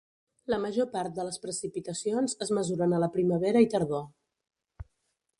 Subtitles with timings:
[0.51, 4.87] La major part de les precipitacions es mesuren a la primavera i tardor.